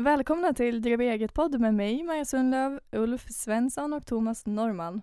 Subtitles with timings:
[0.00, 5.02] Välkomna till Driva eget-podd med mig, Maja Sundlöv, Ulf Svensson och Thomas Norman.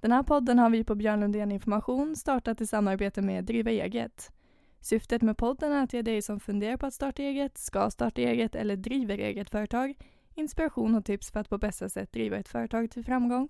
[0.00, 4.32] Den här podden har vi på Björn Lundén Information startat i samarbete med Driva eget.
[4.80, 8.20] Syftet med podden är att ge dig som funderar på att starta eget, ska starta
[8.20, 9.94] eget eller driver eget företag
[10.34, 13.48] inspiration och tips för att på bästa sätt driva ett företag till framgång.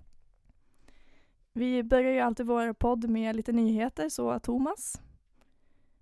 [1.53, 5.01] Vi börjar ju alltid vår podd med lite nyheter, så Thomas,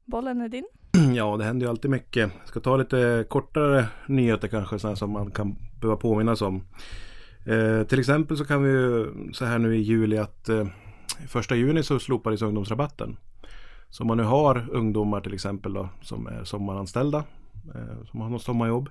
[0.05, 0.67] bollen är din.
[1.15, 2.31] Ja, det händer ju alltid mycket.
[2.39, 6.63] Jag ska ta lite kortare nyheter kanske, sådana som man kan behöva påminnas om.
[7.45, 10.67] Eh, till exempel så kan vi ju så här nu i juli att eh,
[11.29, 13.17] första juni så slopades ungdomsrabatten.
[13.91, 17.25] Så om man nu har ungdomar till exempel då, som är sommaranställda,
[17.75, 18.89] eh, som har något sommarjobb,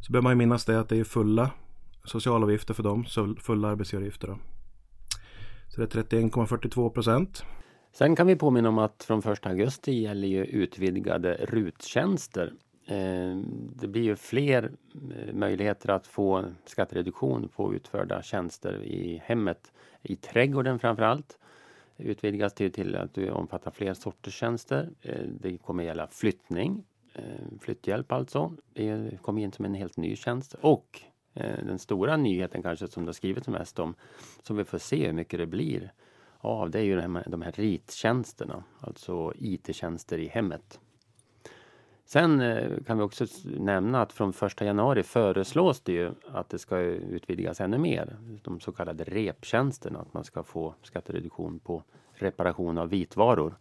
[0.00, 1.50] så behöver man ju minnas det att det är fulla
[2.04, 4.28] socialavgifter för dem, så fulla arbetsgivaravgifter.
[4.28, 4.38] Då.
[5.68, 7.44] Så det är 31,42 procent.
[7.98, 12.52] Sen kan vi påminna om att från 1 augusti gäller ju utvidgade ruttjänster.
[12.86, 13.36] Eh,
[13.80, 20.16] det blir ju fler eh, möjligheter att få skattereduktion på utförda tjänster i hemmet, i
[20.16, 21.38] trädgården framför allt.
[21.96, 24.90] Utvidgas till, till att du omfattar fler sorters tjänster.
[25.02, 26.84] Eh, det kommer gälla flyttning,
[27.60, 28.52] flytthjälp alltså.
[28.72, 31.02] Det kommer in som en helt ny tjänst och
[31.34, 33.94] den stora nyheten kanske som det har skrivits mest om,
[34.42, 35.92] som vi får se hur mycket det blir
[36.40, 40.80] av, det är ju de här, de här rittjänsterna, alltså IT-tjänster i hemmet.
[42.04, 46.58] Sen eh, kan vi också nämna att från 1 januari föreslås det ju att det
[46.58, 48.16] ska utvidgas ännu mer.
[48.42, 51.82] De så kallade reptjänsterna, att man ska få skattereduktion på
[52.14, 53.54] reparation av vitvaror.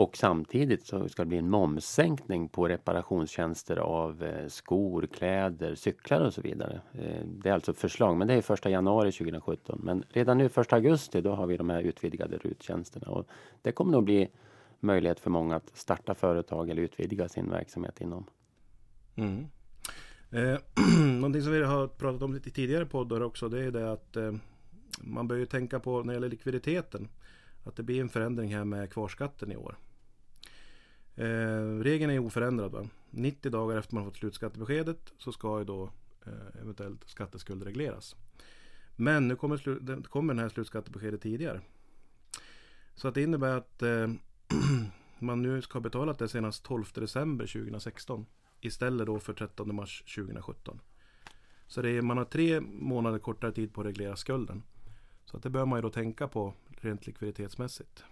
[0.00, 6.20] Och samtidigt så ska det bli en momssänkning på reparationstjänster av eh, skor, kläder, cyklar
[6.20, 6.80] och så vidare.
[6.92, 9.80] Eh, det är alltså ett förslag, men det är första januari 2017.
[9.82, 13.26] Men redan nu första augusti då har vi de här utvidgade ruttjänsterna och
[13.62, 14.28] det kommer nog bli
[14.80, 18.26] möjlighet för många att starta företag eller utvidga sin verksamhet inom.
[19.14, 19.46] Mm.
[20.30, 20.58] Eh,
[21.06, 24.32] någonting som vi har pratat om lite tidigare poddar också det är det att eh,
[25.00, 27.08] man bör ju tänka på när det gäller likviditeten
[27.64, 29.76] att det blir en förändring här med kvarskatten i år.
[31.20, 32.72] Eh, regeln är oförändrad.
[32.72, 32.88] Va?
[33.10, 35.90] 90 dagar efter man fått slutskattebeskedet så ska ju då
[36.26, 38.16] eh, eventuellt skatteskuld regleras.
[38.96, 41.60] Men nu kommer, den, kommer den här slutskattebeskedet tidigare.
[42.94, 44.08] Så att det innebär att eh,
[45.18, 48.26] man nu ska ha betalat det senast 12 december 2016
[48.60, 50.80] istället då för 13 mars 2017.
[51.66, 54.62] Så det är, man har tre månader kortare tid på att reglera skulden.
[55.24, 58.04] Så att det bör man ju då tänka på rent likviditetsmässigt.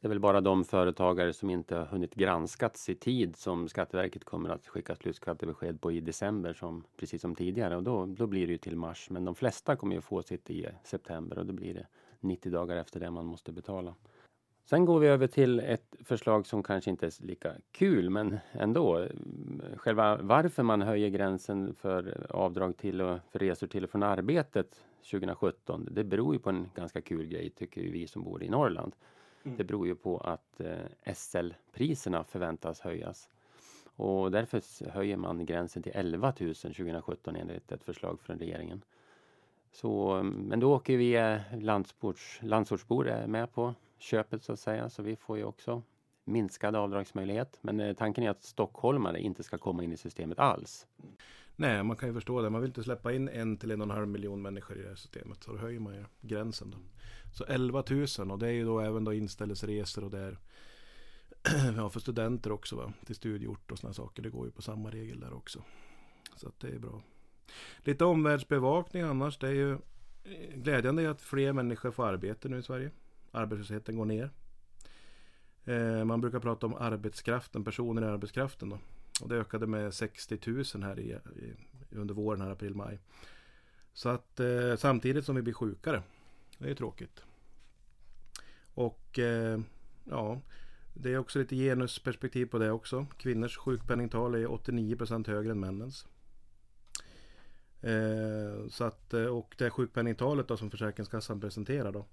[0.00, 4.24] Det är väl bara de företagare som inte har hunnit granskats i tid som Skatteverket
[4.24, 8.46] kommer att skicka slutskattebesked på i december som precis som tidigare och då, då blir
[8.46, 9.10] det ju till mars.
[9.10, 11.86] Men de flesta kommer ju få sitt i september och då blir det
[12.20, 13.94] 90 dagar efter det man måste betala.
[14.64, 19.06] Sen går vi över till ett förslag som kanske inte är lika kul men ändå.
[19.76, 24.84] Själva varför man höjer gränsen för avdrag till och för resor till och från arbetet
[25.10, 25.88] 2017.
[25.90, 28.92] Det beror ju på en ganska kul grej tycker vi som bor i Norrland.
[29.48, 29.58] Mm.
[29.58, 33.28] Det beror ju på att eh, SL-priserna förväntas höjas.
[33.96, 38.82] Och därför höjer man gränsen till 11 000 2017 enligt ett förslag från regeringen.
[39.72, 41.38] Så, men då åker vi eh,
[42.40, 45.82] landsortsbor med på köpet så att säga, så vi får ju också
[46.24, 47.58] minskad avdragsmöjlighet.
[47.60, 50.86] Men eh, tanken är att stockholmare inte ska komma in i systemet alls.
[51.60, 52.50] Nej, man kan ju förstå det.
[52.50, 54.88] Man vill inte släppa in en till en och en halv miljon människor i det
[54.88, 55.42] här systemet.
[55.44, 56.70] Så då höjer man ju gränsen.
[56.70, 56.78] Då.
[57.32, 57.84] Så 11
[58.18, 60.38] 000 och det är ju då även då inställelseresor och det är
[61.76, 62.92] ja, för studenter också va?
[63.06, 64.22] till studieort och sådana saker.
[64.22, 65.62] Det går ju på samma regel där också.
[66.36, 67.02] Så att det är bra.
[67.78, 69.38] Lite omvärldsbevakning annars.
[69.38, 69.78] Det är ju eh,
[70.54, 72.90] glädjande att fler människor får arbete nu i Sverige.
[73.30, 74.30] Arbetslösheten går ner.
[75.64, 78.68] Eh, man brukar prata om arbetskraften, personer i arbetskraften.
[78.68, 78.78] Då.
[79.22, 80.38] Och det ökade med 60
[80.74, 82.98] 000 här i, i under våren, här april-maj.
[83.92, 86.02] Så att eh, samtidigt som vi blir sjukare.
[86.58, 87.22] Det är tråkigt.
[88.74, 89.60] Och eh,
[90.04, 90.40] ja,
[90.94, 93.06] det är också lite genusperspektiv på det också.
[93.16, 96.06] Kvinnors sjukpenningtal är 89% högre än männens.
[97.80, 102.06] Eh, så att, eh, och det sjukpenningtalet då som Försäkringskassan presenterar då.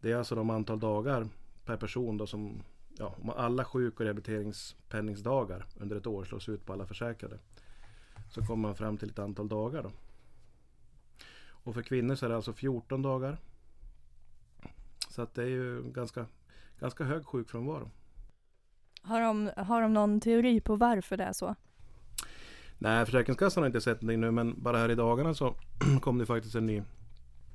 [0.00, 1.28] Det är alltså de antal dagar
[1.64, 2.62] per person då som
[2.98, 7.38] ja, om alla sjuk och rehabiliteringspenningsdagar under ett år slås ut på alla försäkrade.
[8.30, 9.90] Så kommer man fram till ett antal dagar då.
[11.46, 13.38] Och för kvinnor så är det alltså 14 dagar.
[15.08, 16.26] Så att det är ju ganska,
[16.80, 17.90] ganska hög sjukfrånvaro.
[19.02, 21.54] Har de, har de någon teori på varför det är så?
[22.78, 25.54] Nej, Försäkringskassan har inte sett någonting nu men bara här i dagarna så
[26.02, 26.82] kom det faktiskt en ny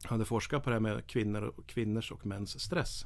[0.03, 3.05] hade forskat på det här med kvinnor, kvinnors och mäns stress.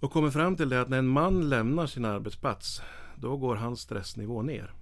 [0.00, 2.82] Och kommer fram till det att när en man lämnar sin arbetsplats
[3.16, 4.72] då går hans stressnivå ner.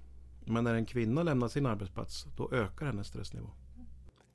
[0.45, 3.49] Men när en kvinna lämnar sin arbetsplats, då ökar hennes stressnivå.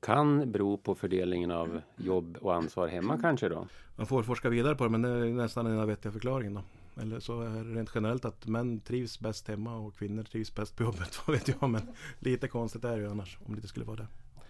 [0.00, 3.66] Kan bero på fördelningen av jobb och ansvar hemma kanske då?
[3.96, 6.54] Man får forska vidare på det, men det är nästan den vettiga förklaringen.
[6.54, 6.62] Då.
[7.02, 10.76] Eller så är det rent generellt att män trivs bäst hemma och kvinnor trivs bäst
[10.76, 11.20] på jobbet.
[11.26, 11.82] Vad vet jag, men
[12.18, 14.06] lite konstigt är det ju annars om det inte skulle vara det.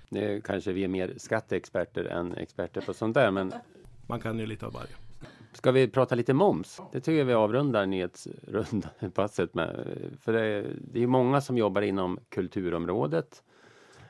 [0.08, 3.52] Nu kanske vi är mer skatteexperter än experter på sånt där, men
[4.06, 5.09] Man kan ju lite av varje.
[5.52, 6.80] Ska vi prata lite moms?
[6.92, 9.86] Det tycker jag vi avrundar nyhetsrundpasset med.
[10.20, 13.42] För det är, det är många som jobbar inom kulturområdet.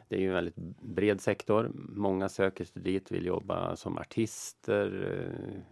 [0.09, 1.71] Det är ju en väldigt bred sektor.
[1.89, 5.13] Många söker sig dit, vill jobba som artister,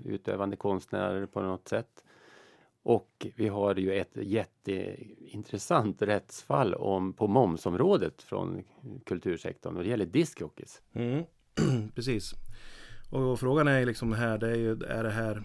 [0.05, 2.05] eh, utövande konstnärer på något sätt.
[2.83, 8.65] Och vi har ju ett jätteintressant rättsfall om, på momsområdet från
[9.07, 10.83] kultursektorn och det gäller discjockeys.
[10.93, 11.25] Mm.
[11.95, 12.35] Precis.
[13.11, 15.43] Och frågan är liksom här, det är ju, är det här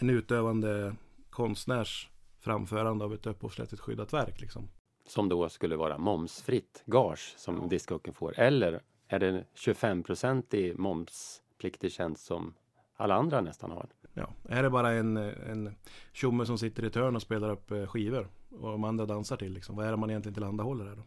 [0.00, 0.94] en utövande
[1.30, 2.08] konstnärs
[2.40, 4.68] framförande av ett upphovsrättsligt skyddat verk liksom?
[5.06, 7.68] Som då skulle vara momsfritt gage som ja.
[7.68, 8.38] discjockeyn får.
[8.38, 12.54] Eller är det 25% i momspliktig tjänst som
[12.96, 13.88] alla andra nästan har?
[14.14, 15.74] Ja, är det bara en, en
[16.12, 19.36] tjomme som sitter i ett hörn och spelar upp eh, skivor och de andra dansar
[19.36, 19.76] till liksom?
[19.76, 21.02] Vad är det man egentligen tillhandahåller här då?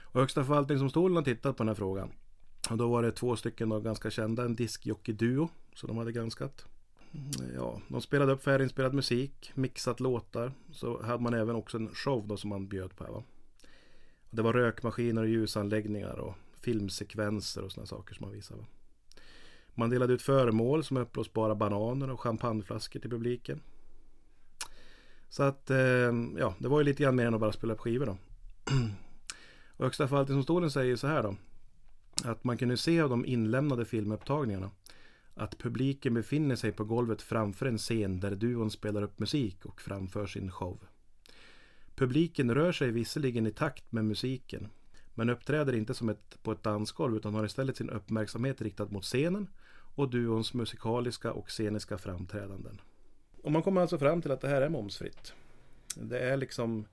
[0.00, 2.12] Och Högsta förvaltningsdomstolen har tittat på den här frågan.
[2.70, 6.66] Och då var det två stycken då ganska kända, en diskjockey-duo som de hade granskat.
[7.54, 10.52] Ja, de spelade upp färdiginspelad musik, mixat låtar.
[10.72, 13.22] Så hade man även också en show då som man bjöd på här va.
[14.30, 18.60] Det var rökmaskiner och ljusanläggningar och filmsekvenser och sådana saker som man visade.
[18.60, 18.66] Va?
[19.74, 23.60] Man delade ut föremål som uppblåsbara bananer och champagneflaskor till publiken.
[25.28, 27.80] Så att, eh, ja, det var ju lite grann mer än att bara spela upp
[27.80, 28.16] skivor då.
[29.76, 31.36] Och Högsta förvaltningsdomstolen säger så här då.
[32.24, 34.70] Att man kunde se av de inlämnade filmupptagningarna
[35.36, 39.80] att publiken befinner sig på golvet framför en scen där duon spelar upp musik och
[39.80, 40.78] framför sin show.
[41.94, 44.68] Publiken rör sig visserligen i takt med musiken
[45.14, 49.04] men uppträder inte som ett, på ett dansgolv utan har istället sin uppmärksamhet riktad mot
[49.04, 49.48] scenen
[49.94, 52.80] och duons musikaliska och sceniska framträdanden.
[53.42, 55.32] Och man kommer alltså fram till att det här är momsfritt.
[55.96, 56.86] Det är liksom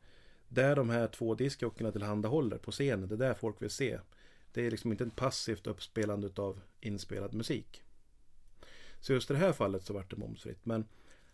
[0.47, 3.09] där de här två diskjockeyrna tillhandahåller på scenen.
[3.09, 3.99] Det är där folk vill se.
[4.51, 7.82] Det är liksom inte ett passivt uppspelande av inspelad musik.
[9.03, 10.65] Så just i det här fallet så vart det momsfritt.
[10.65, 10.85] Men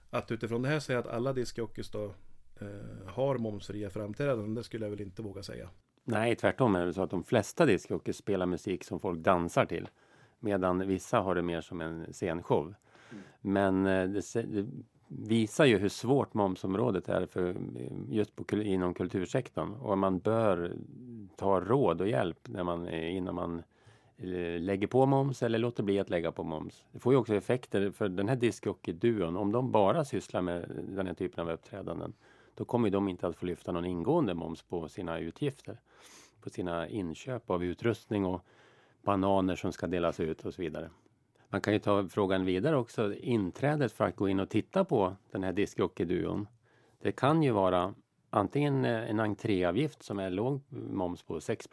[0.10, 2.06] att utifrån det här säga att alla discjockeys då
[2.62, 5.70] eh, har momsfria framträdanden, det skulle jag väl inte våga säga.
[6.04, 9.88] Nej, tvärtom är det så att de flesta discjockeys spelar musik som folk dansar till.
[10.40, 12.74] Medan vissa har det mer som en scenshow.
[13.12, 13.24] Mm.
[13.42, 14.68] Men eh, det, det,
[15.08, 17.56] visar ju hur svårt momsområdet är för eh,
[18.10, 19.74] just på, inom kultursektorn.
[19.74, 20.76] Och man bör
[21.36, 23.64] ta råd och hjälp när man, innan man eh,
[24.24, 26.86] Eh, lägger på moms eller låter bli att lägga på moms.
[26.92, 29.38] Det får ju också effekter för den här discjockey-duon.
[29.38, 32.14] Om de bara sysslar med den här typen av uppträdanden
[32.56, 35.80] då kommer de inte att få lyfta någon ingående moms på sina utgifter.
[36.42, 38.42] På sina inköp av utrustning och
[39.02, 40.90] bananer som ska delas ut och så vidare.
[41.50, 43.14] Man kan ju ta frågan vidare också.
[43.14, 46.48] Inträdet för att gå in och titta på den här discjockey-duon.
[47.02, 47.94] Det kan ju vara
[48.30, 51.68] antingen en entréavgift som är låg moms på 6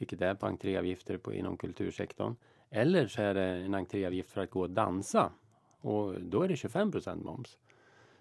[0.00, 2.36] vilket är på entréavgifter på, inom kultursektorn.
[2.70, 5.32] Eller så är det en entréavgift för att gå och dansa
[5.80, 7.58] och då är det 25% moms.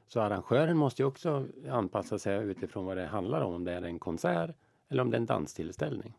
[0.07, 3.81] Så arrangören måste ju också anpassa sig utifrån vad det handlar om, om det är
[3.81, 4.55] en konsert
[4.89, 6.17] eller om det är en danstillställning.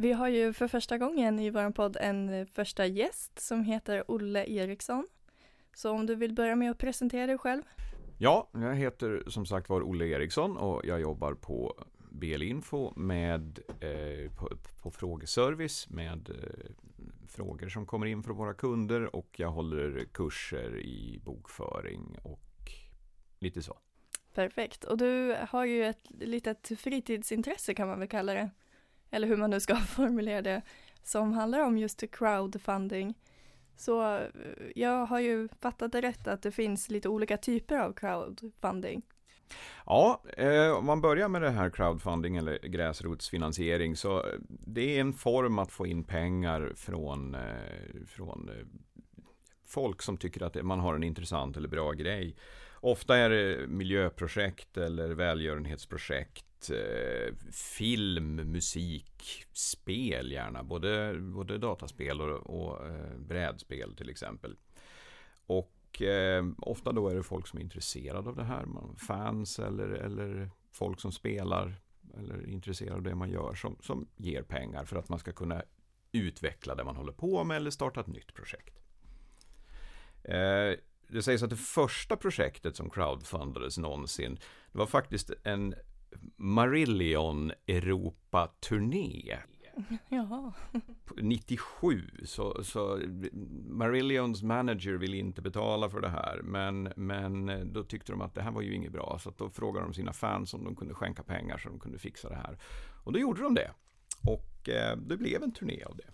[0.00, 4.44] Vi har ju för första gången i vår podd en första gäst som heter Olle
[4.46, 5.06] Eriksson.
[5.74, 7.62] Så om du vill börja med att presentera dig själv?
[8.18, 14.32] Ja, jag heter som sagt var Olle Eriksson och jag jobbar på BL-info med eh,
[14.32, 14.50] på,
[14.82, 16.70] på, frågeservice med eh,
[17.28, 22.72] frågor som kommer in från våra kunder och jag håller kurser i bokföring och
[23.38, 23.78] lite så.
[24.34, 28.50] Perfekt, och du har ju ett litet fritidsintresse kan man väl kalla det
[29.10, 30.62] eller hur man nu ska formulera det,
[31.02, 33.14] som handlar om just crowdfunding.
[33.76, 34.28] Så eh,
[34.74, 39.02] jag har ju fattat det rätt att det finns lite olika typer av crowdfunding.
[39.86, 45.00] Ja, eh, om man börjar med det här crowdfunding eller gräsrotsfinansiering så eh, det är
[45.00, 48.50] en form att få in pengar från, eh, från
[49.66, 52.36] folk som tycker att man har en intressant eller bra grej.
[52.80, 60.62] Ofta är det miljöprojekt eller välgörenhetsprojekt eh, film, musik, spel gärna.
[60.62, 64.56] Både, både dataspel och, och eh, brädspel till exempel.
[65.46, 68.66] Och eh, ofta då är det folk som är intresserade av det här.
[68.96, 71.74] Fans eller, eller folk som spelar
[72.18, 75.32] eller är intresserade av det man gör som, som ger pengar för att man ska
[75.32, 75.62] kunna
[76.12, 78.80] utveckla det man håller på med eller starta ett nytt projekt.
[80.24, 80.74] Eh,
[81.12, 84.38] det sägs att det första projektet som crowdfundades någonsin,
[84.72, 85.74] det var faktiskt en
[86.36, 89.38] Marillion Europa-turné.
[90.08, 90.52] Jaha.
[91.16, 93.00] 97 så, så
[93.68, 98.42] Marillions manager ville inte betala för det här men, men då tyckte de att det
[98.42, 101.22] här var ju inget bra så då frågade de sina fans om de kunde skänka
[101.22, 102.58] pengar så de kunde fixa det här.
[103.04, 103.70] Och då gjorde de det.
[104.26, 106.10] Och eh, det blev en turné av det.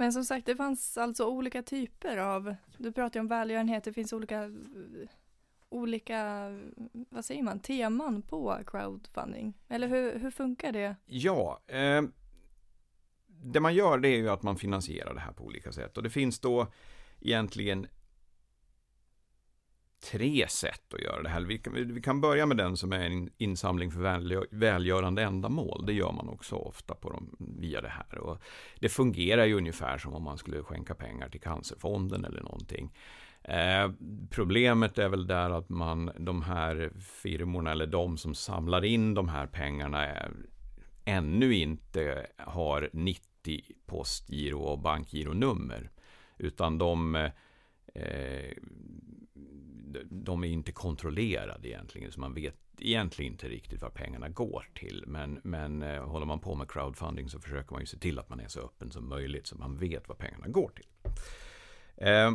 [0.00, 3.92] Men som sagt, det fanns alltså olika typer av, du pratar ju om välgörenhet, det
[3.92, 4.50] finns olika,
[5.68, 6.48] olika,
[6.92, 9.54] vad säger man, teman på crowdfunding.
[9.68, 10.96] Eller hur, hur funkar det?
[11.06, 12.02] Ja, eh,
[13.26, 15.96] det man gör det är ju att man finansierar det här på olika sätt.
[15.96, 16.66] Och det finns då
[17.20, 17.86] egentligen
[20.00, 21.40] tre sätt att göra det här.
[21.40, 25.86] Vi kan, vi kan börja med den som är en insamling för välgörande ändamål.
[25.86, 28.18] Det gör man också ofta på dem, via det här.
[28.18, 28.42] Och
[28.78, 32.92] det fungerar ju ungefär som om man skulle skänka pengar till Cancerfonden eller någonting.
[33.42, 33.90] Eh,
[34.30, 39.28] problemet är väl där att man, de här firmorna eller de som samlar in de
[39.28, 40.32] här pengarna är,
[41.04, 45.90] ännu inte har 90 postgiro och bankgironummer.
[46.38, 47.14] Utan de
[47.94, 48.52] eh,
[50.10, 55.04] de är inte kontrollerade egentligen, så man vet egentligen inte riktigt vad pengarna går till.
[55.06, 58.28] Men, men eh, håller man på med crowdfunding så försöker man ju se till att
[58.28, 60.86] man är så öppen som möjligt så man vet vad pengarna går till.
[61.96, 62.32] Eh,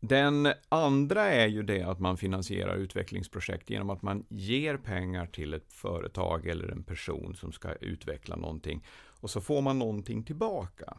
[0.00, 5.54] den andra är ju det att man finansierar utvecklingsprojekt genom att man ger pengar till
[5.54, 8.84] ett företag eller en person som ska utveckla någonting
[9.20, 10.96] och så får man någonting tillbaka.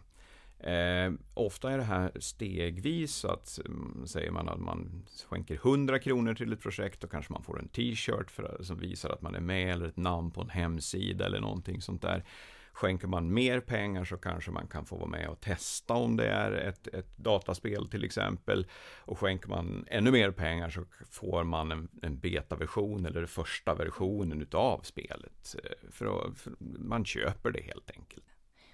[0.64, 6.00] Eh, ofta är det här stegvis, så att mm, säger man att man skänker 100
[6.00, 9.40] kronor till ett projekt, då kanske man får en t-shirt som visar att man är
[9.40, 12.24] med, eller ett namn på en hemsida eller någonting sånt där.
[12.74, 16.28] Skänker man mer pengar så kanske man kan få vara med och testa om det
[16.28, 18.68] är ett, ett dataspel till exempel.
[18.98, 24.42] Och skänker man ännu mer pengar så får man en, en betaversion eller första versionen
[24.42, 25.56] utav spelet.
[25.64, 28.33] Eh, för, att, för man köper det helt enkelt.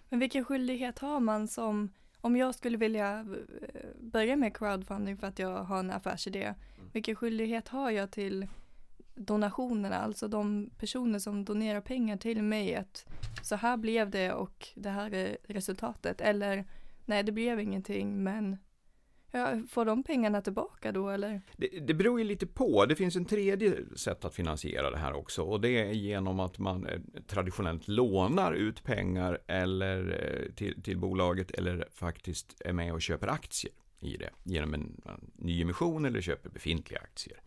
[0.10, 1.90] Men vilken skyldighet har man som,
[2.22, 6.90] om jag skulle vilja eh, börja med crowdfunding för att jag har en affärsidé, mm.
[6.94, 8.48] vilken skyldighet har jag till
[9.16, 13.06] donationerna, alltså de personer som donerar pengar till mig, att
[13.44, 16.66] så här blev det och det här är resultatet, eller
[17.06, 18.58] nej det blev ingenting men
[19.32, 21.42] Ja, får de pengarna tillbaka då eller?
[21.58, 22.86] Det, det beror ju lite på.
[22.86, 26.60] Det finns en tredje sätt att finansiera det här också och det är genom att
[26.60, 32.94] man eh, traditionellt lånar ut pengar eller eh, till, till bolaget eller faktiskt är med
[32.94, 37.38] och köper aktier i det genom en, en nyemission eller köper befintliga aktier.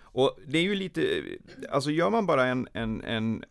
[0.00, 1.24] Och det är ju lite, eh,
[1.70, 3.44] alltså gör man bara en, en, en,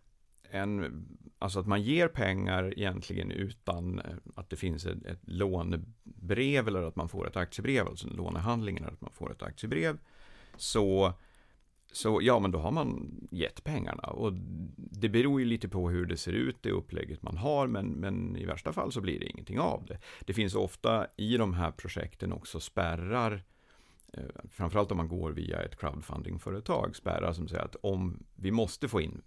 [0.51, 1.05] en
[1.43, 6.81] Alltså att man ger pengar egentligen utan eh, att det finns ett, ett lånebrev eller
[6.81, 9.97] att man får ett aktiebrev, alltså lånehandlingen att man får ett aktiebrev.
[10.57, 11.13] Så,
[11.91, 14.03] så ja, men då har man gett pengarna.
[14.03, 14.33] Och
[14.75, 18.37] det beror ju lite på hur det ser ut, det upplägget man har, men, men
[18.37, 19.97] i värsta fall så blir det ingenting av det.
[20.25, 23.43] Det finns ofta i de här projekten också spärrar
[24.13, 28.87] eh, framförallt om man går via ett crowdfundingföretag, spärrar som säger att om vi måste
[28.87, 29.21] få in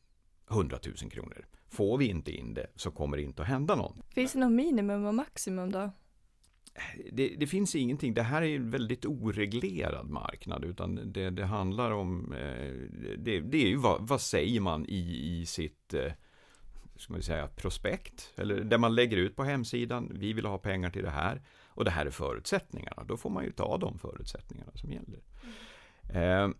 [0.51, 1.47] 100 000 kronor.
[1.69, 3.97] Får vi inte in det så kommer det inte att hända något.
[4.15, 5.91] Finns det något minimum och maximum då?
[7.13, 8.15] Det, det, finns ingenting.
[8.15, 10.65] Det här är en väldigt oreglerad marknad.
[10.65, 12.73] Utan det, det handlar om, eh,
[13.19, 16.13] det, det, är ju vad, vad, säger man i, i sitt eh,
[16.97, 18.33] ska man säga, prospekt.
[18.37, 20.13] Eller där man lägger ut på hemsidan.
[20.15, 21.43] Vi vill ha pengar till det här.
[21.69, 23.05] Och det här är förutsättningarna.
[23.05, 25.21] Då får man ju ta de förutsättningarna som gäller.
[26.13, 26.55] Mm.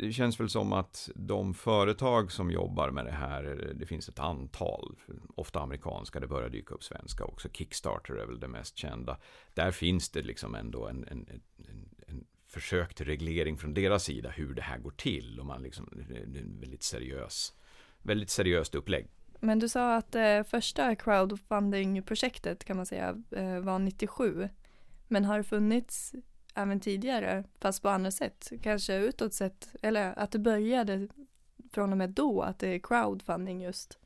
[0.00, 4.18] Det känns väl som att de företag som jobbar med det här, det finns ett
[4.18, 4.96] antal,
[5.34, 7.48] ofta amerikanska, det börjar dyka upp svenska också.
[7.48, 9.18] Kickstarter är väl det mest kända.
[9.54, 11.42] Där finns det liksom ändå en, en, en,
[12.06, 15.40] en försök till reglering från deras sida hur det här går till.
[15.40, 17.52] Och man liksom, det är en väldigt seriös,
[18.02, 19.06] väldigt seriöst upplägg.
[19.40, 24.48] Men du sa att eh, första crowdfunding-projektet kan man säga eh, var 97.
[25.08, 26.14] Men har det funnits
[26.54, 28.52] även tidigare, fast på andra sätt.
[28.62, 31.08] Kanske utåt sett, eller att det började
[31.72, 33.98] från och med då, att det är crowdfunding just.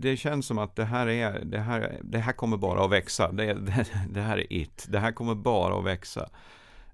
[0.00, 3.32] det känns som att det här, är, det, här, det här kommer bara att växa.
[3.32, 6.28] Det, det, det här är it, det här kommer bara att växa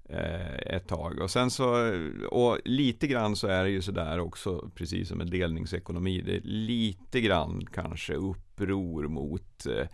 [0.09, 1.19] eh, ett tag.
[1.19, 1.93] Och sen så,
[2.29, 6.41] och lite grann så är det ju sådär också, precis som en delningsekonomi, det är
[6.41, 9.87] lite grann kanske uppror mot eh,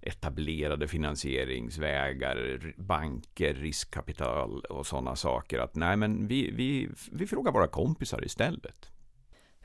[0.00, 5.58] etablerade finansieringsvägar, banker, riskkapital och sådana saker.
[5.58, 8.90] Att nej, men vi, vi, vi frågar våra kompisar istället.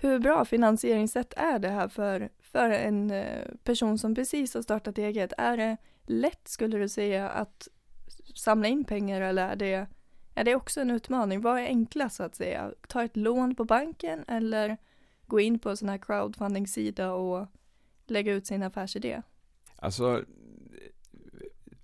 [0.03, 4.97] Hur bra finansieringssätt är det här för, för en eh, person som precis har startat
[4.97, 5.33] eget?
[5.37, 7.67] Är det lätt, skulle du säga, att
[8.35, 9.87] samla in pengar eller är det,
[10.35, 11.41] är det också en utmaning?
[11.41, 12.71] Vad är enklast så att säga?
[12.87, 14.77] Ta ett lån på banken eller
[15.27, 17.47] gå in på en sån här crowdfunding-sida och
[18.07, 19.21] lägga ut sin affärsidé?
[19.75, 20.23] Alltså,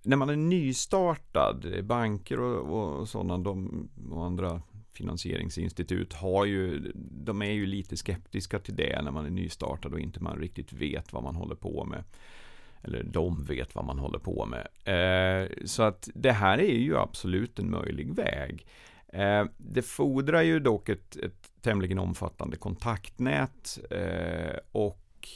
[0.01, 4.61] när man är nystartad, banker och, och sådana de, och andra
[4.93, 9.99] finansieringsinstitut har ju, de är ju lite skeptiska till det när man är nystartad och
[9.99, 12.03] inte man riktigt vet vad man håller på med.
[12.81, 14.67] Eller de vet vad man håller på med.
[14.85, 18.65] Eh, så att det här är ju absolut en möjlig väg.
[19.13, 25.27] Eh, det fordrar ju dock ett, ett tämligen omfattande kontaktnät eh, och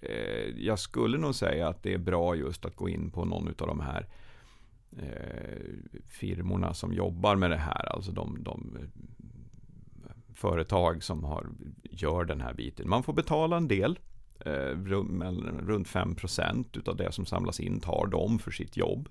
[0.00, 3.48] eh, jag skulle nog säga att det är bra just att gå in på någon
[3.48, 4.06] av de här
[4.98, 5.62] eh,
[6.08, 8.86] firmorna som jobbar med det här, alltså de, de eh,
[10.34, 11.46] företag som har,
[11.82, 12.88] gör den här biten.
[12.88, 13.98] Man får betala en del,
[14.40, 19.08] eh, runt 5% utav det som samlas in tar de för sitt jobb.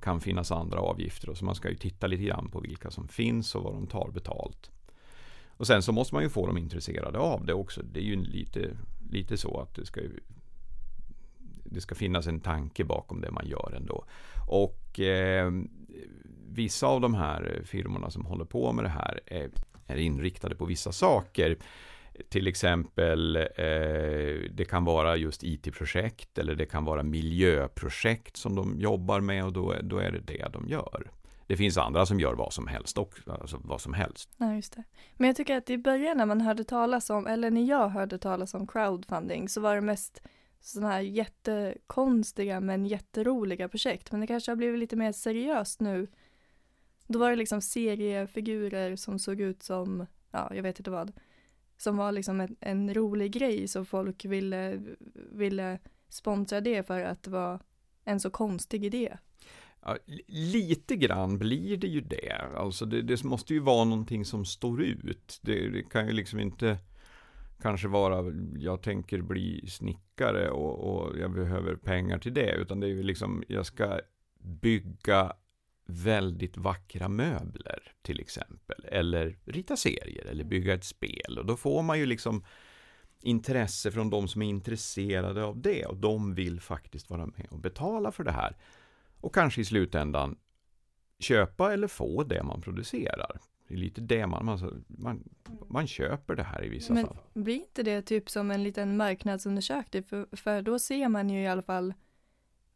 [0.00, 3.08] kan finnas andra avgifter och så man ska ju titta lite grann på vilka som
[3.08, 4.70] finns och vad de tar betalt.
[5.58, 7.82] Och sen så måste man ju få dem intresserade av det också.
[7.82, 8.76] Det är ju lite,
[9.10, 10.20] lite så att det ska ju,
[11.70, 14.04] det ska finnas en tanke bakom det man gör ändå.
[14.48, 15.52] Och eh,
[16.48, 19.50] vissa av de här firmorna som håller på med det här är,
[19.86, 21.56] är inriktade på vissa saker.
[22.28, 23.42] Till exempel eh,
[24.50, 29.52] det kan vara just IT-projekt eller det kan vara miljöprojekt som de jobbar med och
[29.52, 31.10] då, då är det det de gör.
[31.46, 34.30] Det finns andra som gör vad som helst och alltså vad som helst.
[34.36, 34.84] Ja, just det.
[35.16, 38.18] Men jag tycker att i början när man hörde talas om, eller när jag hörde
[38.18, 40.22] talas om crowdfunding så var det mest
[40.60, 44.12] sådana här jättekonstiga men jätteroliga projekt.
[44.12, 46.06] Men det kanske har blivit lite mer seriöst nu.
[47.06, 51.12] Då var det liksom seriefigurer som såg ut som, ja, jag vet inte vad.
[51.76, 54.82] Som var liksom en, en rolig grej så folk ville,
[55.32, 57.60] ville sponsra det för att det var
[58.04, 59.16] en så konstig idé.
[59.82, 62.32] Ja, lite grann blir det ju det.
[62.56, 65.38] Alltså det, det måste ju vara någonting som står ut.
[65.42, 66.78] Det, det, kan ju liksom inte
[67.62, 72.52] kanske vara, jag tänker bli snickare och, och, jag behöver pengar till det.
[72.52, 74.00] Utan det är ju liksom, jag ska
[74.38, 75.32] bygga
[75.86, 78.84] väldigt vackra möbler till exempel.
[78.84, 81.38] Eller rita serier eller bygga ett spel.
[81.38, 82.44] Och då får man ju liksom
[83.20, 85.86] intresse från de som är intresserade av det.
[85.86, 88.56] Och de vill faktiskt vara med och betala för det här
[89.20, 90.36] och kanske i slutändan
[91.18, 93.40] köpa eller få det man producerar.
[93.68, 95.28] Det är lite det man, man, man,
[95.68, 97.16] man köper det här i vissa Men fall.
[97.34, 100.02] blir inte det typ som en liten marknadsundersökning?
[100.02, 101.94] För, för då ser man ju i alla fall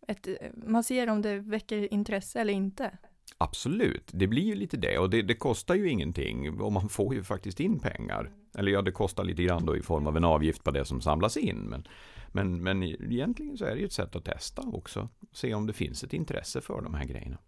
[0.08, 2.98] ett, man ser om det väcker intresse eller inte.
[3.38, 7.14] Absolut, det blir ju lite det och det, det, kostar ju ingenting och man får
[7.14, 8.30] ju faktiskt in pengar.
[8.54, 11.00] Eller ja, det kostar lite grann då i form av en avgift på det som
[11.00, 11.56] samlas in.
[11.56, 11.86] Men
[12.32, 15.08] men, men egentligen så är det ju ett sätt att testa också.
[15.32, 17.38] Se om det finns ett intresse för de här grejerna.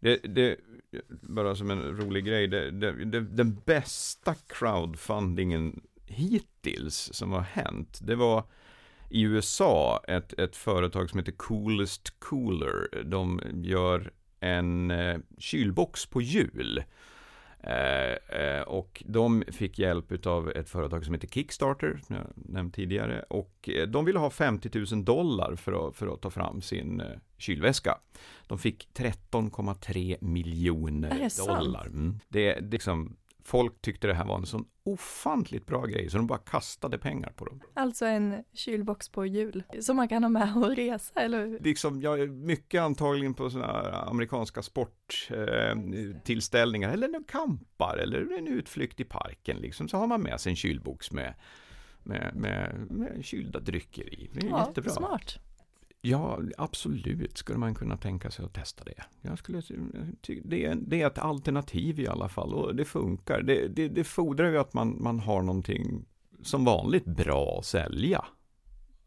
[0.00, 0.56] Det, det,
[1.08, 8.14] bara som en rolig grej, det, det, den bästa crowdfundingen hittills som har hänt, det
[8.14, 8.44] var
[9.10, 13.02] i USA ett, ett företag som heter Coolest Cooler.
[13.04, 16.82] De gör en eh, kylbox på hjul
[17.62, 22.74] Eh, eh, och de fick hjälp av ett företag som heter Kickstarter, som jag nämnt
[22.74, 23.24] tidigare.
[23.28, 27.02] Och eh, de ville ha 50 000 dollar för att, för att ta fram sin
[27.38, 27.98] kylväska.
[28.46, 31.86] De fick 13,3 miljoner dollar.
[31.86, 32.20] Mm.
[32.28, 33.16] Det, det liksom,
[33.48, 37.32] folk tyckte det här var en sån ofantligt bra grejer, så de bara kastade pengar
[37.36, 37.60] på dem.
[37.74, 41.60] Alltså en kylbox på hjul som man kan ha med och resa, eller hur?
[41.60, 48.48] Liksom, ja, mycket antagligen på sådana här amerikanska sporttillställningar, eh, eller en kampar, eller en
[48.48, 51.34] utflykt i parken, liksom, så har man med sig en kylbox med,
[52.02, 54.30] med, med, med kylda drycker i.
[54.32, 54.90] Det är ja, jättebra.
[54.90, 55.38] Smart.
[56.00, 59.04] Ja, absolut skulle man kunna tänka sig att testa det.
[59.22, 59.62] Jag skulle,
[60.44, 63.42] det, är, det är ett alternativ i alla fall och det funkar.
[63.42, 66.06] Det, det, det fordrar ju att man, man har någonting
[66.42, 68.24] som vanligt bra att sälja.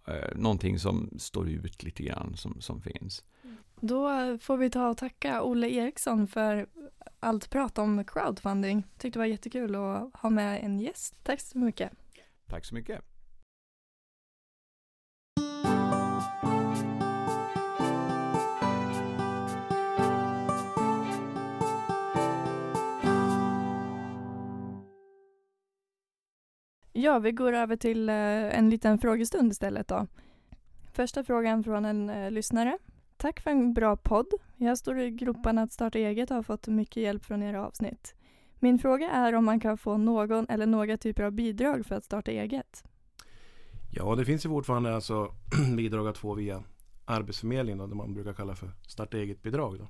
[0.08, 3.24] Eh, någonting som står ut lite grann som, som finns.
[3.80, 6.68] Då får vi ta och tacka Olle Eriksson för
[7.20, 8.84] allt prat om crowdfunding.
[8.98, 11.16] Tyckte det var jättekul att ha med en gäst.
[11.24, 11.92] Tack så mycket.
[12.48, 13.11] Tack så mycket.
[26.94, 28.16] Ja, vi går över till eh,
[28.58, 30.08] en liten frågestund istället då.
[30.94, 32.78] Första frågan från en eh, lyssnare.
[33.18, 34.28] Tack för en bra podd.
[34.58, 38.16] Jag står i groparna att starta eget och har fått mycket hjälp från era avsnitt.
[38.60, 42.04] Min fråga är om man kan få någon eller några typer av bidrag för att
[42.04, 42.84] starta eget?
[43.92, 45.32] Ja, det finns ju fortfarande alltså
[45.78, 46.64] bidrag att få via
[47.06, 49.80] Arbetsförmedlingen, då, det man brukar kalla för starta eget-bidrag.
[49.80, 49.84] Då.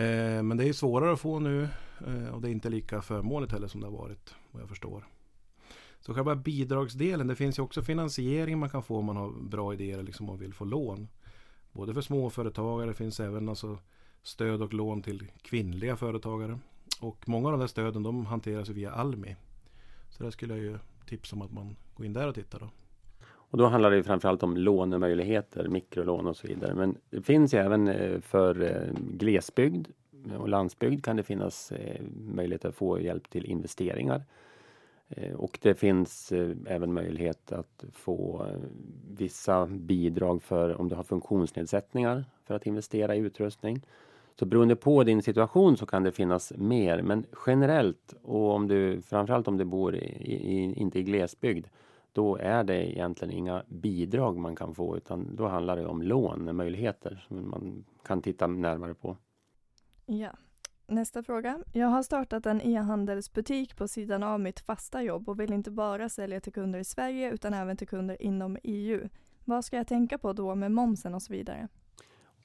[0.00, 1.68] Eh, men det är svårare att få nu
[2.06, 5.06] eh, och det är inte lika förmånligt heller som det har varit, vad jag förstår.
[6.06, 9.72] Så själva bidragsdelen, det finns ju också finansiering man kan få om man har bra
[9.72, 11.08] idéer liksom och vill få lån.
[11.72, 13.78] Både för småföretagare, det finns även alltså
[14.22, 16.58] stöd och lån till kvinnliga företagare.
[17.00, 19.36] Och många av de där stöden de hanteras via Almi.
[20.10, 22.68] Så där skulle jag ju tipsa om att man går in där och tittar då.
[23.28, 26.74] Och då handlar det framförallt om lånemöjligheter, mikrolån och så vidare.
[26.74, 29.86] Men det finns ju även eh, för eh, glesbygd
[30.38, 32.02] och landsbygd kan det finnas eh,
[32.34, 34.22] möjlighet att få hjälp till investeringar.
[35.08, 38.58] Eh, och det finns eh, även möjlighet att få eh,
[39.16, 43.82] vissa bidrag för om du har funktionsnedsättningar för att investera i utrustning.
[44.38, 49.02] Så beroende på din situation så kan det finnas mer, men generellt och om du
[49.02, 51.66] framförallt om du bor i, i, inte i glesbygd,
[52.12, 57.24] då är det egentligen inga bidrag man kan få utan då handlar det om lånemöjligheter
[57.28, 59.16] som man kan titta närmare på.
[60.06, 60.30] Ja,
[60.88, 61.58] Nästa fråga.
[61.72, 66.08] Jag har startat en e-handelsbutik på sidan av mitt fasta jobb och vill inte bara
[66.08, 69.08] sälja till kunder i Sverige utan även till kunder inom EU.
[69.44, 71.68] Vad ska jag tänka på då med momsen och så vidare?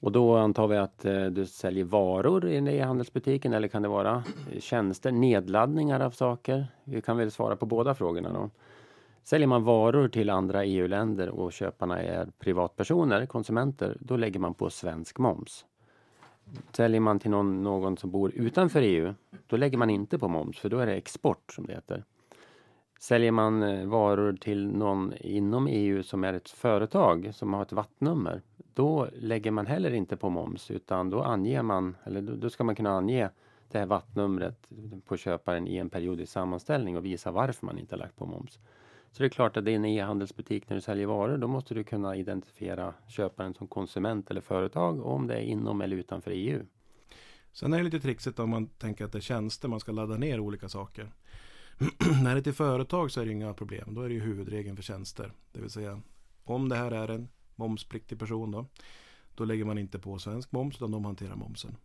[0.00, 4.24] Och då antar vi att eh, du säljer varor i e-handelsbutiken eller kan det vara
[4.52, 6.66] eh, tjänster, nedladdningar av saker?
[6.84, 8.50] Vi kan väl svara på båda frågorna då.
[9.24, 14.70] Säljer man varor till andra EU-länder och köparna är privatpersoner, konsumenter, då lägger man på
[14.70, 15.66] svensk moms.
[16.72, 19.14] Säljer man till någon, någon som bor utanför EU,
[19.46, 22.04] då lägger man inte på moms för då är det export som det heter.
[23.00, 27.72] Säljer man eh, varor till någon inom EU som är ett företag som har ett
[27.72, 28.42] vattnummer,
[28.74, 32.64] då lägger man heller inte på moms utan då anger man, eller då, då ska
[32.64, 33.28] man kunna ange
[33.70, 34.68] det här vattnumret
[35.06, 38.58] på köparen i en periodisk sammanställning och visa varför man inte har lagt på moms.
[39.12, 41.38] Så det är klart att det är en e-handelsbutik när du säljer varor.
[41.38, 45.96] Då måste du kunna identifiera köparen som konsument eller företag om det är inom eller
[45.96, 46.62] utanför EU.
[47.52, 50.16] Sen är det lite trixigt om man tänker att det är tjänster man ska ladda
[50.16, 51.12] ner olika saker.
[52.22, 53.94] när det är till företag så är det inga problem.
[53.94, 55.32] Då är det ju huvudregeln för tjänster.
[55.52, 56.00] Det vill säga
[56.44, 58.66] om det här är en momspliktig person då.
[59.34, 61.76] Då lägger man inte på svensk moms utan de hanterar momsen.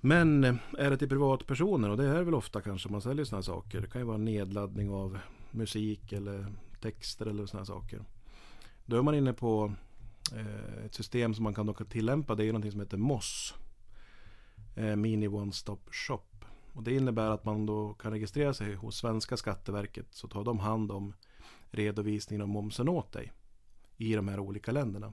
[0.00, 3.42] Men eh, är det till privatpersoner och det är väl ofta kanske man säljer sådana
[3.42, 3.80] saker.
[3.80, 5.18] Det kan ju vara nedladdning av
[5.50, 6.46] musik eller
[6.80, 8.04] texter eller sådana saker.
[8.86, 9.72] Då är man inne på
[10.34, 12.34] eh, ett system som man kan tillämpa.
[12.34, 13.54] Det är någonting som heter MOS.
[14.76, 16.24] Eh, Mini One Stop Shop.
[16.72, 20.06] Och det innebär att man då kan registrera sig hos svenska Skatteverket.
[20.10, 21.14] Så tar de hand om
[21.70, 23.32] redovisningen av momsen åt dig.
[23.96, 25.12] I de här olika länderna.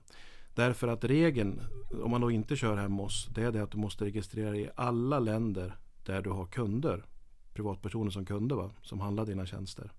[0.56, 1.62] Därför att regeln,
[2.04, 4.62] om man då inte kör hem oss, det är det att du måste registrera dig
[4.62, 7.06] i alla länder där du har kunder.
[7.54, 9.92] Privatpersoner som kunder va, som handlar dina tjänster.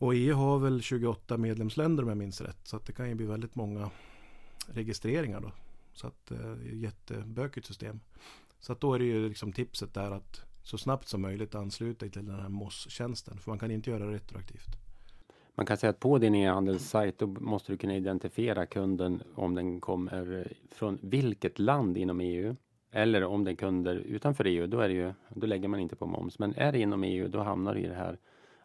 [0.00, 2.58] Och EU har väl 28 medlemsländer om jag minns rätt.
[2.62, 3.90] Så att det kan ju bli väldigt många
[4.66, 5.52] registreringar då.
[5.92, 8.00] Så att eh, det är ett jättebökigt system.
[8.60, 12.04] Så att då är det ju liksom tipset där att så snabbt som möjligt ansluta
[12.04, 13.38] dig till den här MOS-tjänsten.
[13.38, 14.68] För man kan inte göra det retroaktivt.
[15.54, 19.80] Man kan säga att på din e-handelssajt då måste du kunna identifiera kunden om den
[19.80, 22.56] kommer från vilket land inom EU.
[22.90, 25.96] Eller om det är kunder utanför EU, då, är det ju, då lägger man inte
[25.96, 26.38] på moms.
[26.38, 28.18] Men är det inom EU, då hamnar det i det här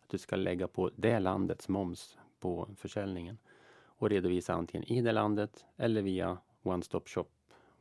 [0.06, 3.38] att du ska lägga på det landets moms på försäljningen
[3.86, 7.26] och redovisa antingen i det landet eller via One Stop Shop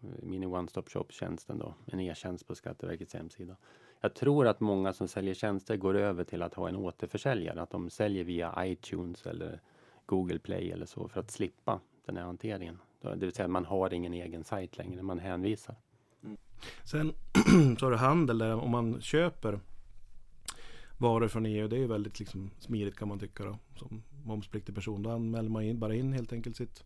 [0.02, 3.56] eh, Mini One Stop Shop-tjänsten då, en e-tjänst på Skatteverkets hemsida.
[4.00, 7.70] Jag tror att många som säljer tjänster går över till att ha en återförsäljare, att
[7.70, 9.60] de säljer via iTunes eller
[10.06, 12.78] Google Play eller så för att slippa den här hanteringen.
[13.00, 15.76] Det vill säga man har ingen egen sajt längre, man hänvisar.
[16.22, 16.36] Mm.
[16.84, 17.12] Sen
[17.78, 19.60] så har du handel där om man köper
[21.04, 21.68] varor från EU.
[21.68, 23.58] Det är ju väldigt liksom smidigt kan man tycka då.
[23.76, 25.02] Som momspliktig person.
[25.02, 26.84] Då anmäler man in, bara in helt enkelt sitt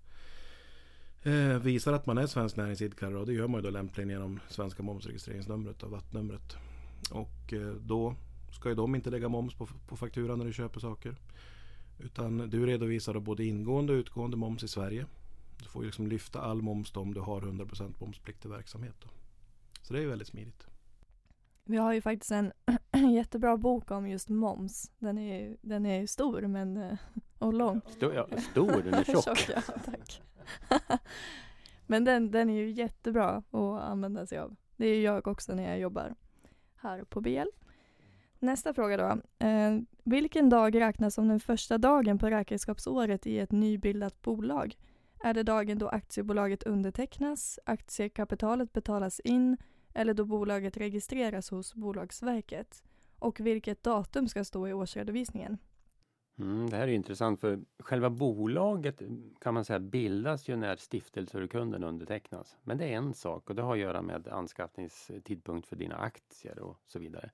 [1.22, 4.40] eh, visar att man är svensk näringsidkare och det gör man ju då lämpligen genom
[4.48, 6.56] svenska momsregistreringsnumret och vattnumret.
[7.10, 8.14] Och eh, då
[8.52, 11.16] ska ju de inte lägga moms på, på fakturan när du köper saker.
[11.98, 15.06] Utan du redovisar då både ingående och utgående moms i Sverige.
[15.58, 18.94] Du får ju liksom lyfta all moms om du har 100% momspliktig verksamhet.
[19.02, 19.08] Då.
[19.82, 20.66] Så det är väldigt smidigt.
[21.64, 22.52] Vi har ju faktiskt en
[23.06, 24.90] jättebra bok om just moms.
[24.98, 26.98] Den är, den är stor men, eh,
[27.38, 27.80] och lång.
[27.88, 29.24] Stor, ja, stor den är tjock.
[29.24, 30.22] tjock ja, tack.
[31.86, 34.56] men den, den är ju jättebra att använda sig av.
[34.76, 36.14] Det är jag också när jag jobbar
[36.76, 37.48] här på BL.
[38.38, 39.46] Nästa fråga då.
[39.46, 44.76] Eh, vilken dag räknas som den första dagen på räkenskapsåret i ett nybildat bolag?
[45.20, 49.56] Är det dagen då aktiebolaget undertecknas, aktiekapitalet betalas in
[49.98, 52.82] eller då bolaget registreras hos Bolagsverket?
[53.18, 55.58] Och vilket datum ska stå i årsredovisningen?
[56.38, 59.02] Mm, det här är intressant för själva bolaget
[59.40, 62.56] kan man säga bildas ju när stiftelseurkunden undertecknas.
[62.62, 66.58] Men det är en sak och det har att göra med anskaffningstidpunkt för dina aktier
[66.58, 67.30] och så vidare.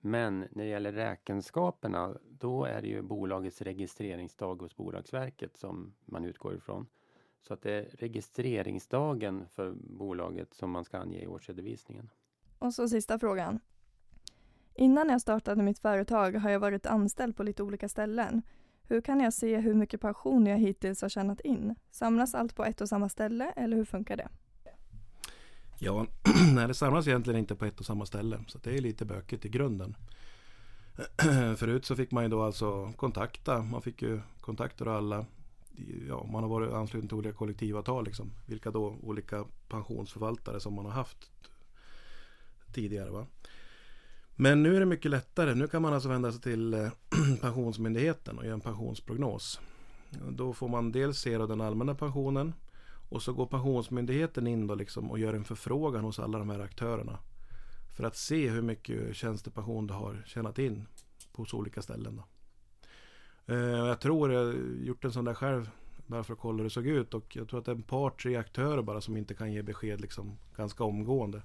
[0.00, 6.24] Men när det gäller räkenskaperna då är det ju bolagets registreringsdag hos Bolagsverket som man
[6.24, 6.86] utgår ifrån.
[7.42, 12.10] Så att det är registreringsdagen för bolaget som man ska ange i årsredovisningen.
[12.58, 13.60] Och så sista frågan.
[14.74, 18.42] Innan jag startade mitt företag har jag varit anställd på lite olika ställen.
[18.82, 21.74] Hur kan jag se hur mycket pension jag hittills har tjänat in?
[21.90, 24.28] Samlas allt på ett och samma ställe eller hur funkar det?
[25.78, 26.06] Ja,
[26.54, 28.44] nej, det samlas egentligen inte på ett och samma ställe.
[28.48, 29.96] Så det är lite bökigt i grunden.
[31.56, 33.62] Förut så fick man ju då alltså kontakta.
[33.62, 35.26] Man fick ju kontakter av alla
[36.08, 38.04] ja, man har varit ansluten till olika kollektivavtal.
[38.04, 41.30] Liksom, vilka då olika pensionsförvaltare som man har haft
[42.72, 43.10] tidigare.
[43.10, 43.26] Va?
[44.34, 45.54] Men nu är det mycket lättare.
[45.54, 46.90] Nu kan man alltså vända sig till eh,
[47.40, 49.60] Pensionsmyndigheten och göra en pensionsprognos.
[50.30, 52.54] Då får man dels se den allmänna pensionen
[53.10, 56.58] och så går Pensionsmyndigheten in då liksom och gör en förfrågan hos alla de här
[56.58, 57.18] aktörerna.
[57.96, 60.86] För att se hur mycket tjänstepension du har tjänat in
[61.32, 62.16] på olika ställen.
[62.16, 62.24] Då.
[63.48, 64.52] Eh, jag tror jag har
[64.84, 65.70] gjort en sån där själv
[66.06, 67.82] bara för att kolla hur det såg ut och jag tror att det är en
[67.82, 71.42] par, tre aktörer bara som inte kan ge besked liksom ganska omgående.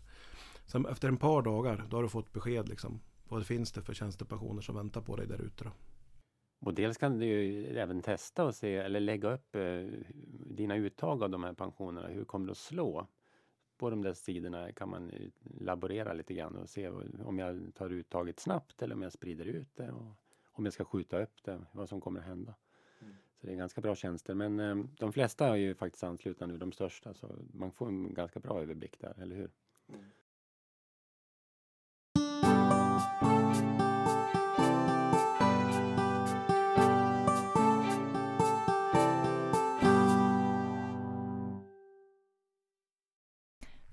[0.65, 2.99] Sen efter en par dagar då har du fått besked liksom.
[3.27, 5.71] Vad finns det för tjänstepensioner som väntar på dig där ute
[6.59, 9.85] Och dels kan du ju även testa och se eller lägga upp eh,
[10.45, 12.07] dina uttag av de här pensionerna.
[12.07, 13.07] Hur kommer det att slå?
[13.77, 15.11] På de där sidorna kan man
[15.59, 16.89] laborera lite grann och se
[17.23, 19.91] om jag tar uttaget snabbt eller om jag sprider ut det.
[19.91, 20.22] Och
[20.53, 22.53] om jag ska skjuta upp det, vad som kommer att hända.
[23.01, 23.13] Mm.
[23.41, 24.33] Så det är ganska bra tjänster.
[24.33, 27.13] Men eh, de flesta är ju faktiskt anslutna nu, de största.
[27.13, 29.51] Så man får en ganska bra överblick där, eller hur?
[29.89, 30.03] Mm.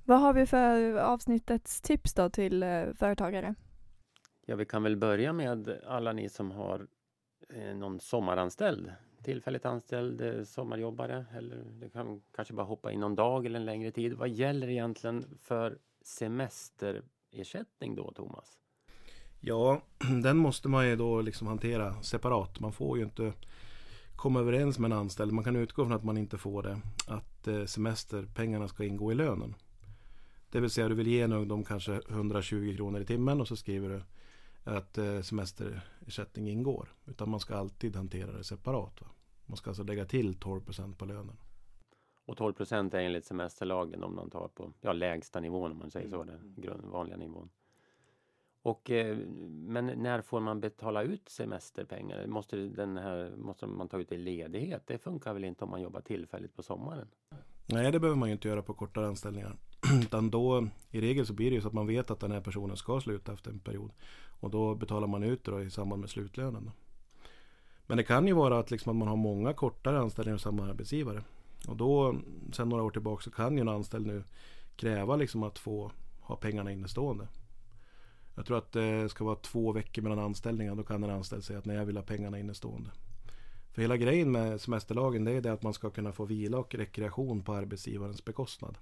[0.04, 3.54] Vad har vi för avsnittets tips då till eh, företagare?
[4.46, 6.86] Ja, vi kan väl börja med alla ni som har
[7.48, 13.14] eh, någon sommaranställd, tillfälligt anställd eh, sommarjobbare eller du kan kanske bara hoppa in någon
[13.14, 14.12] dag eller en längre tid.
[14.12, 18.58] Vad gäller egentligen för semesterersättning då, Thomas?
[19.40, 19.82] Ja,
[20.22, 22.60] den måste man ju då liksom hantera separat.
[22.60, 23.32] Man får ju inte
[24.16, 25.32] komma överens med en anställd.
[25.32, 26.80] Man kan utgå från att man inte får det.
[27.06, 29.54] Att eh, semesterpengarna ska ingå i lönen.
[30.50, 33.56] Det vill säga du vill ge en ungdom kanske 120 kronor i timmen och så
[33.56, 34.02] skriver du
[34.64, 36.94] att eh, semesterersättning ingår.
[37.06, 39.00] Utan man ska alltid hantera det separat.
[39.00, 39.06] Va?
[39.46, 41.36] Man ska alltså lägga till 12% på lönen.
[42.24, 46.08] Och 12% är enligt semesterlagen om man tar på ja, lägsta nivån om man säger
[46.08, 47.50] så, den grund, vanliga nivån.
[48.62, 49.16] Och, eh,
[49.48, 52.26] men när får man betala ut semesterpengar?
[52.26, 54.82] Måste, den här, måste man ta ut det i ledighet?
[54.86, 57.08] Det funkar väl inte om man jobbar tillfälligt på sommaren?
[57.66, 59.56] Nej, det behöver man ju inte göra på kortare anställningar.
[60.02, 62.40] Utan då, i regel så blir det ju så att man vet att den här
[62.40, 63.90] personen ska sluta efter en period.
[64.40, 66.64] Och då betalar man ut det i samband med slutlönen.
[66.64, 66.72] Då.
[67.86, 70.64] Men det kan ju vara att, liksom att man har många kortare anställningar hos samma
[70.64, 71.22] arbetsgivare.
[71.68, 72.16] Och då,
[72.52, 74.24] sen några år tillbaka, så kan ju en anställd nu
[74.76, 77.28] kräva liksom att få ha pengarna innestående.
[78.34, 80.74] Jag tror att det ska vara två veckor mellan anställningar.
[80.74, 82.90] Då kan en anställd säga att nej, jag vill ha pengarna innestående.
[83.72, 86.74] För hela grejen med semesterlagen det är det att man ska kunna få vila och
[86.74, 88.78] rekreation på arbetsgivarens bekostnad.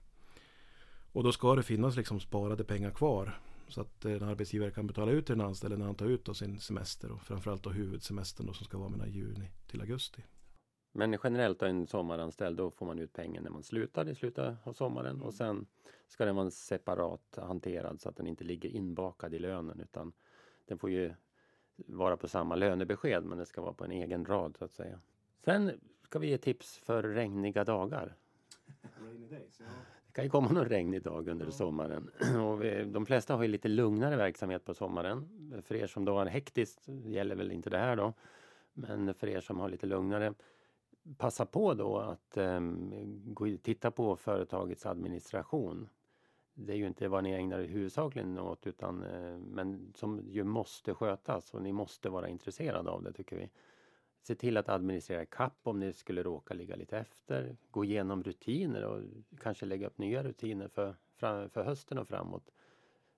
[1.12, 3.38] Och då ska det finnas liksom sparade pengar kvar.
[3.68, 6.60] Så att en arbetsgivare kan betala ut till den anställde när han tar ut sin
[6.60, 7.12] semester.
[7.12, 10.22] Och framförallt då huvudsemestern då, som ska vara mellan juni till augusti.
[10.92, 14.72] Men generellt en sommaranställd, då får man ut pengen när man slutar i slutet av
[14.72, 15.66] sommaren och sen
[16.06, 20.12] ska den vara separat hanterad så att den inte ligger inbakad i lönen utan
[20.66, 21.14] den får ju
[21.76, 25.00] vara på samma lönebesked men det ska vara på en egen rad så att säga.
[25.44, 28.16] Sen ska vi ge tips för regniga dagar.
[30.08, 32.10] Det kan ju komma någon regnig dag under sommaren.
[32.46, 35.28] Och vi, de flesta har ju lite lugnare verksamhet på sommaren.
[35.62, 38.12] För er som då har hektiskt gäller väl inte det här då.
[38.72, 40.34] Men för er som har lite lugnare
[41.18, 42.92] passa på då att um,
[43.34, 45.88] gå, titta på företagets administration.
[46.54, 50.44] Det är ju inte vad ni ägnar er huvudsakligen åt utan uh, men som ju
[50.44, 53.50] måste skötas och ni måste vara intresserade av det tycker vi.
[54.20, 57.56] Se till att administrera kapp om ni skulle råka ligga lite efter.
[57.70, 59.02] Gå igenom rutiner och
[59.40, 60.94] kanske lägga upp nya rutiner för,
[61.48, 62.50] för hösten och framåt.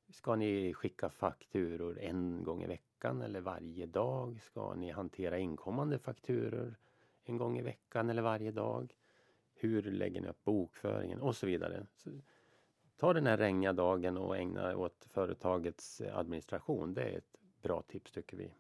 [0.09, 4.41] Ska ni skicka fakturor en gång i veckan eller varje dag?
[4.43, 6.77] Ska ni hantera inkommande fakturor?
[7.31, 8.97] en gång i veckan eller varje dag?
[9.55, 11.87] Hur lägger ni upp bokföringen och så vidare.
[11.97, 12.11] Så
[12.97, 16.95] ta den här regniga dagen och ägna åt företagets administration.
[16.95, 18.53] Det är ett bra tips tycker vi.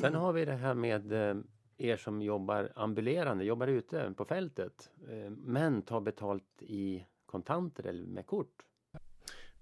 [0.00, 1.36] Sen har vi det här med eh,
[1.78, 8.06] er som jobbar ambulerande, jobbar ute på fältet eh, men tar betalt i kontanter eller
[8.06, 8.62] med kort.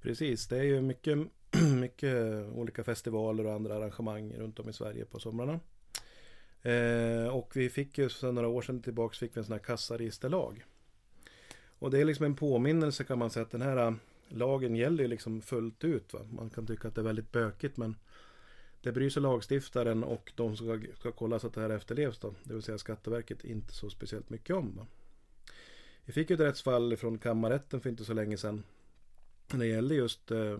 [0.00, 1.18] Precis, det är ju mycket,
[1.80, 2.16] mycket
[2.54, 5.60] olika festivaler och andra arrangemang runt om i Sverige på somrarna.
[6.62, 9.58] Eh, och vi fick ju för några år sedan tillbaka fick vi en sån här
[9.58, 10.64] kassaregisterlag.
[11.78, 13.94] Och det är liksom en påminnelse kan man säga att den här eh,
[14.28, 16.12] lagen gäller ju liksom fullt ut.
[16.12, 16.20] Va?
[16.30, 17.96] Man kan tycka att det är väldigt bökigt men
[18.85, 22.18] det bryr sig lagstiftaren och de som ska, ska kolla så att det här efterlevs
[22.18, 22.35] då.
[22.44, 24.77] Det vill säga Skatteverket inte så speciellt mycket om.
[24.77, 24.87] Va?
[26.05, 28.62] Vi fick ju ett rättsfall från kammarrätten för inte så länge sedan.
[29.53, 30.59] När det gällde just eh,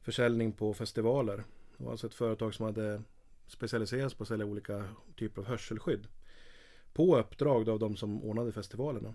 [0.00, 1.44] försäljning på festivaler.
[1.76, 3.02] Det var alltså ett företag som hade
[3.46, 4.84] specialiserats på att sälja olika
[5.16, 6.06] typer av hörselskydd.
[6.92, 9.14] På uppdrag av de som ordnade festivalerna.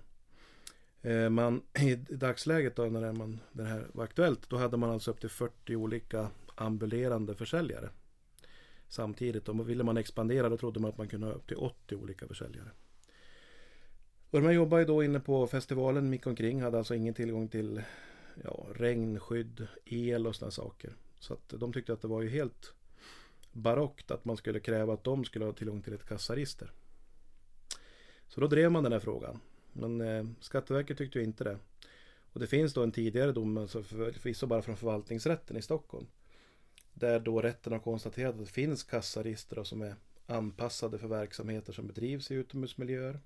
[1.02, 5.12] Eh, man, I dagsläget då när man, det här var aktuellt då hade man alltså
[5.12, 7.90] upp till 40 olika ambulerande försäljare.
[8.90, 11.96] Samtidigt och ville man expandera då trodde man att man kunde ha upp till 80
[11.96, 12.72] olika försäljare.
[14.30, 17.82] Och de här jobbade då inne på festivalen mitt omkring hade alltså ingen tillgång till
[18.44, 20.96] ja, regnskydd, el och sådana saker.
[21.20, 22.74] Så att de tyckte att det var ju helt
[23.52, 26.72] barockt att man skulle kräva att de skulle ha tillgång till ett kassaregister.
[28.28, 29.40] Så då drev man den här frågan.
[29.74, 31.58] Men eh, Skatteverket tyckte ju inte det.
[32.34, 36.08] Och det finns då en tidigare dom, alltså förvisso bara från förvaltningsrätten i Stockholm.
[37.00, 41.88] Där då rätten har konstaterat att det finns kassaregister som är anpassade för verksamheter som
[41.88, 43.20] bedrivs i utomhusmiljöer.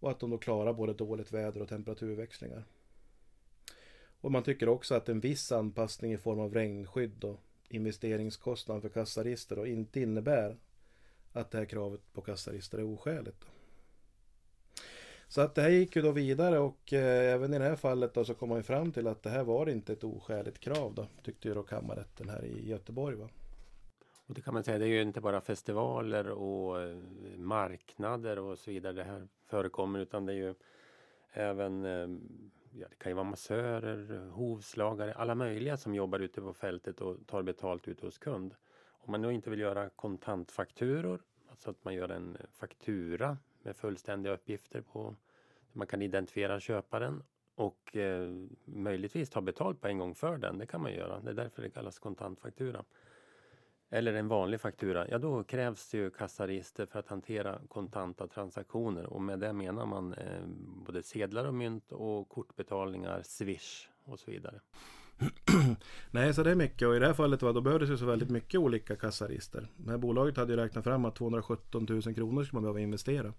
[0.00, 2.64] Och att de då klarar både dåligt väder och temperaturväxlingar.
[4.20, 8.88] Och man tycker också att en viss anpassning i form av regnskydd och investeringskostnad för
[8.88, 10.56] kassaregister inte innebär
[11.32, 13.44] att det här kravet på kassaregister är oskäligt.
[15.32, 18.14] Så att det här gick ju då vidare och eh, även i det här fallet
[18.14, 20.94] då så kom man ju fram till att det här var inte ett oskäligt krav
[20.94, 23.16] då, tyckte ju då kammarrätten här i Göteborg.
[23.16, 23.28] Va?
[24.26, 26.96] Och det kan man säga, det är ju inte bara festivaler och eh,
[27.36, 30.54] marknader och så vidare det här förekommer utan det är ju
[31.32, 32.08] även eh,
[32.80, 37.16] ja, det kan ju vara massörer, hovslagare, alla möjliga som jobbar ute på fältet och
[37.26, 38.54] tar betalt ute hos kund.
[38.88, 44.34] Om man nu inte vill göra kontantfakturor, alltså att man gör en faktura med fullständiga
[44.34, 45.14] uppgifter på
[45.72, 47.22] man kan identifiera köparen
[47.54, 48.30] och eh,
[48.64, 50.58] möjligtvis ta betalt på en gång för den.
[50.58, 51.20] Det kan man göra.
[51.20, 52.84] Det är därför det kallas kontantfaktura
[53.92, 59.06] eller en vanlig faktura, ja då krävs det ju kassaregister för att hantera kontanta transaktioner
[59.06, 60.42] och med det menar man eh,
[60.86, 64.60] både sedlar och mynt och kortbetalningar, swish och så vidare.
[66.10, 68.06] Nej, så det är mycket och i det här fallet va, då behövdes det så
[68.06, 69.68] väldigt mycket olika kassaregister.
[69.76, 73.32] Det här bolaget hade ju räknat fram att 217 000 kronor skulle man behöva investera.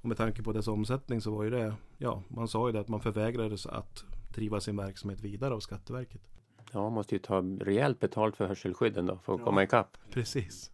[0.00, 2.80] Och med tanke på dess omsättning så var ju det, ja, man sa ju det
[2.80, 6.30] att man förvägrades att driva sin verksamhet vidare av Skatteverket.
[6.72, 9.96] Ja, man måste ju ta rejält betalt för hörselskydden då för att ja, komma ikapp.
[10.10, 10.70] Precis.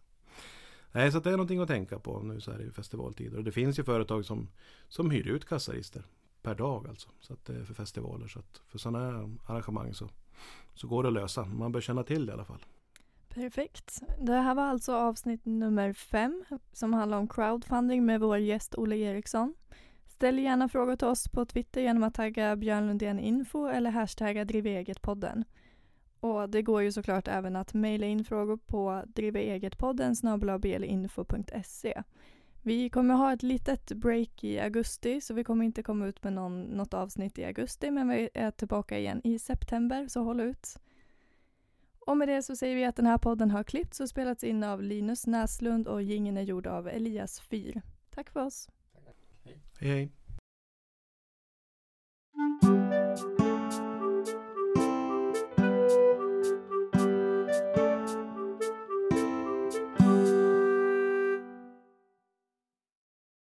[0.91, 3.37] Nej, så det är någonting att tänka på nu så här i festivaltider.
[3.37, 4.47] Och det finns ju företag som,
[4.87, 6.03] som hyr ut kassaregister
[6.41, 7.09] per dag alltså.
[7.19, 8.27] Så att det är för festivaler.
[8.27, 10.09] Så att för sådana här arrangemang så,
[10.73, 11.45] så går det att lösa.
[11.45, 12.65] Man bör känna till det i alla fall.
[13.37, 14.01] Perfekt.
[14.19, 18.95] Det här var alltså avsnitt nummer fem som handlar om crowdfunding med vår gäst Olle
[18.95, 19.55] Eriksson.
[20.07, 24.45] Ställ gärna frågor till oss på Twitter genom att tagga Björn Lundén Info eller hashtagga
[24.45, 25.43] DriveEgetpodden.
[26.19, 32.03] Och det går ju såklart även att mejla in frågor på driveegetpodden snabelablinfo.se.
[32.61, 36.33] Vi kommer ha ett litet break i augusti så vi kommer inte komma ut med
[36.33, 40.77] någon, något avsnitt i augusti men vi är tillbaka igen i september så håll ut.
[42.07, 44.63] Och med det så säger vi att den här podden har klippts och spelats in
[44.63, 47.81] av Linus Näslund och gingen är gjord av Elias Fyr.
[48.09, 48.69] Tack för oss.
[49.79, 50.11] Hej hej.